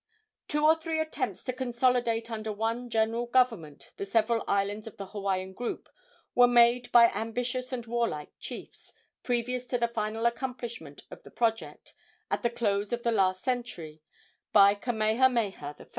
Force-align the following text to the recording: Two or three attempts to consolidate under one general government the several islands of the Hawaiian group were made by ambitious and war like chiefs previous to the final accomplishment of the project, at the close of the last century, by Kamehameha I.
Two 0.47 0.65
or 0.65 0.73
three 0.75 0.99
attempts 0.99 1.43
to 1.43 1.53
consolidate 1.53 2.31
under 2.31 2.51
one 2.51 2.89
general 2.89 3.27
government 3.27 3.91
the 3.97 4.05
several 4.07 4.43
islands 4.47 4.87
of 4.87 4.97
the 4.97 5.05
Hawaiian 5.05 5.53
group 5.53 5.87
were 6.33 6.47
made 6.47 6.91
by 6.91 7.09
ambitious 7.11 7.71
and 7.71 7.85
war 7.85 8.07
like 8.09 8.31
chiefs 8.39 8.95
previous 9.21 9.67
to 9.67 9.77
the 9.77 9.87
final 9.87 10.25
accomplishment 10.25 11.03
of 11.11 11.21
the 11.21 11.29
project, 11.29 11.93
at 12.31 12.41
the 12.41 12.49
close 12.49 12.91
of 12.91 13.03
the 13.03 13.11
last 13.11 13.43
century, 13.43 14.01
by 14.51 14.73
Kamehameha 14.73 15.75
I. 15.77 15.85